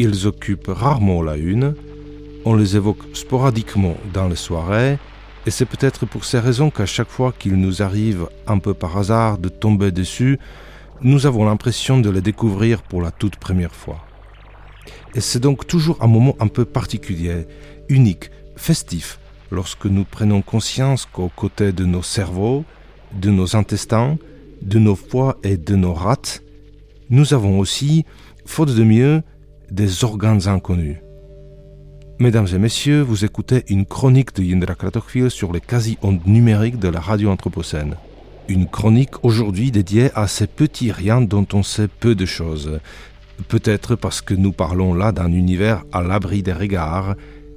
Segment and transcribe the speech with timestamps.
[0.00, 1.74] Ils occupent rarement la une,
[2.44, 4.96] on les évoque sporadiquement dans les soirées,
[5.44, 8.96] et c'est peut-être pour ces raisons qu'à chaque fois qu'il nous arrive un peu par
[8.96, 10.38] hasard de tomber dessus,
[11.02, 13.98] nous avons l'impression de les découvrir pour la toute première fois.
[15.16, 17.48] Et c'est donc toujours un moment un peu particulier,
[17.88, 19.18] unique, festif,
[19.50, 22.64] lorsque nous prenons conscience qu'aux côtés de nos cerveaux,
[23.20, 24.16] de nos intestins,
[24.62, 26.38] de nos foies et de nos rats,
[27.10, 28.04] nous avons aussi,
[28.46, 29.22] faute de mieux,
[29.70, 30.98] des organes inconnus.
[32.18, 36.88] Mesdames et messieurs, vous écoutez une chronique de Yindra Kratochvil sur les quasi-ondes numériques de
[36.88, 37.94] la radio anthropocène.
[38.48, 42.80] Une chronique aujourd'hui dédiée à ces petits riens dont on sait peu de choses.
[43.46, 47.14] Peut-être parce que nous parlons là d'un univers à l'abri des regards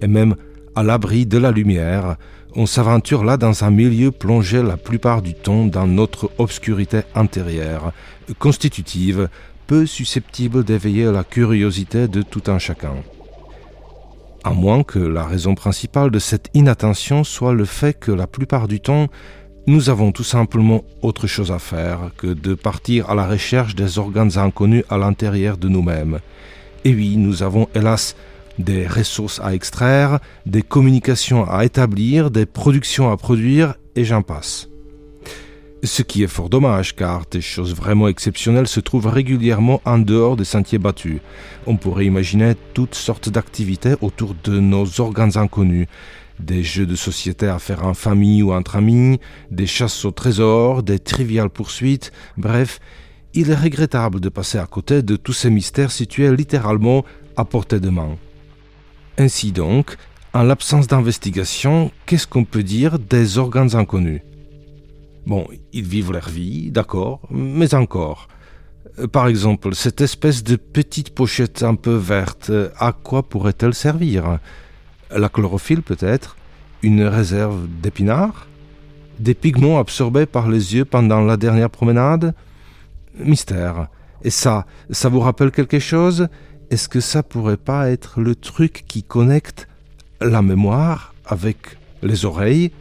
[0.00, 0.36] et même
[0.76, 2.16] à l'abri de la lumière.
[2.54, 7.92] On s'aventure là dans un milieu plongé la plupart du temps dans notre obscurité intérieure,
[8.38, 9.28] constitutive,
[9.66, 12.94] peu susceptible d'éveiller la curiosité de tout un chacun
[14.44, 18.68] à moins que la raison principale de cette inattention soit le fait que la plupart
[18.68, 19.08] du temps,
[19.66, 23.98] nous avons tout simplement autre chose à faire que de partir à la recherche des
[23.98, 26.18] organes inconnus à l'intérieur de nous-mêmes.
[26.84, 28.14] Et oui, nous avons hélas
[28.58, 34.68] des ressources à extraire, des communications à établir, des productions à produire, et j'en passe.
[35.84, 40.34] Ce qui est fort dommage car des choses vraiment exceptionnelles se trouvent régulièrement en dehors
[40.34, 41.20] des sentiers battus.
[41.66, 45.86] On pourrait imaginer toutes sortes d'activités autour de nos organes inconnus.
[46.40, 50.82] Des jeux de société à faire en famille ou entre amis, des chasses au trésor,
[50.82, 52.80] des triviales poursuites, bref,
[53.34, 57.04] il est regrettable de passer à côté de tous ces mystères situés littéralement
[57.36, 58.16] à portée de main.
[59.18, 59.96] Ainsi donc,
[60.32, 64.22] en l'absence d'investigation, qu'est-ce qu'on peut dire des organes inconnus?
[65.26, 68.28] Bon, ils vivent leur vie, d'accord, mais encore.
[68.98, 74.38] Euh, par exemple, cette espèce de petite pochette un peu verte, à quoi pourrait-elle servir?
[75.10, 76.36] La chlorophylle peut-être?
[76.82, 78.46] Une réserve d'épinards?
[79.18, 82.34] Des pigments absorbés par les yeux pendant la dernière promenade?
[83.18, 83.88] Mystère.
[84.22, 86.28] Et ça, ça vous rappelle quelque chose?
[86.70, 89.68] Est-ce que ça pourrait pas être le truc qui connecte
[90.20, 92.72] la mémoire avec les oreilles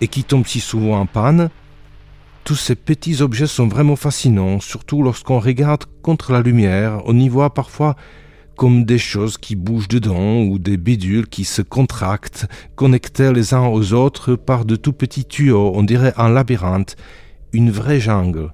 [0.00, 1.50] et qui tombe si souvent en panne?
[2.44, 7.28] Tous ces petits objets sont vraiment fascinants, surtout lorsqu'on regarde contre la lumière, on y
[7.28, 7.96] voit parfois
[8.56, 13.66] comme des choses qui bougent dedans ou des bidules qui se contractent, connectés les uns
[13.66, 16.96] aux autres par de tout petits tuyaux, on dirait un labyrinthe,
[17.52, 18.52] une vraie jungle.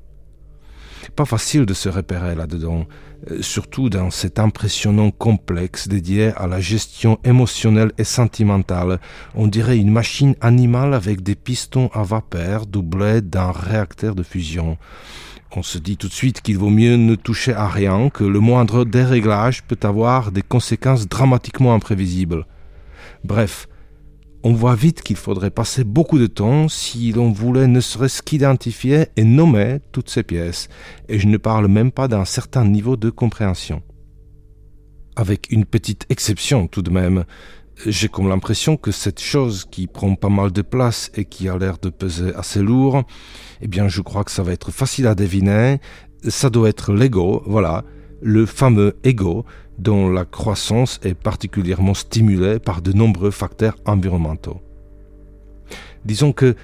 [1.15, 2.87] Pas facile de se repérer là-dedans,
[3.31, 8.99] euh, surtout dans cet impressionnant complexe dédié à la gestion émotionnelle et sentimentale.
[9.34, 14.77] On dirait une machine animale avec des pistons à vapeur doublés d'un réacteur de fusion.
[15.55, 18.41] On se dit tout de suite qu'il vaut mieux ne toucher à rien, que le
[18.41, 22.47] moindre déréglage peut avoir des conséquences dramatiquement imprévisibles.
[23.25, 23.69] Bref,
[24.47, 29.07] on voit vite qu'il faudrait passer beaucoup de temps si l'on voulait ne serait-ce qu'identifier
[29.17, 30.69] et nommer toutes ces pièces,
[31.09, 33.83] et je ne parle même pas d'un certain niveau de compréhension.
[35.17, 37.25] Avec une petite exception tout de même,
[37.87, 41.59] j'ai comme l'impression que cette chose qui prend pas mal de place et qui a
[41.59, 43.03] l'air de peser assez lourd,
[43.62, 45.81] eh bien je crois que ça va être facile à deviner,
[46.23, 47.83] ça doit être l'ego, voilà,
[48.23, 49.45] le fameux ego
[49.78, 54.60] dont la croissance est particulièrement stimulée par de nombreux facteurs environnementaux.
[56.04, 56.54] Disons que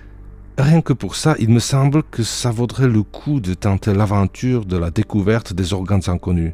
[0.59, 4.65] rien que pour ça, il me semble que ça vaudrait le coup de tenter l'aventure
[4.65, 6.53] de la découverte des organes inconnus,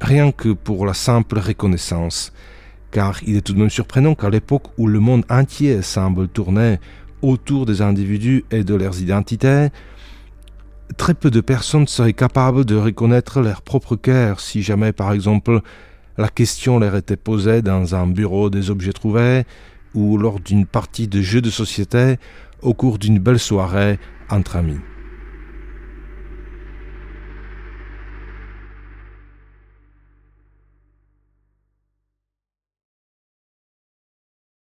[0.00, 2.32] rien que pour la simple reconnaissance,
[2.90, 6.78] car il est tout de même surprenant qu'à l'époque où le monde entier semble tourner
[7.22, 9.68] autour des individus et de leurs identités,
[10.96, 15.62] très peu de personnes seraient capables de reconnaître leur propre cœur si jamais, par exemple,
[16.18, 19.44] la question leur était posée dans un bureau des objets trouvés
[19.94, 22.16] ou lors d'une partie de jeu de société
[22.60, 23.98] au cours d'une belle soirée
[24.30, 24.80] entre amis.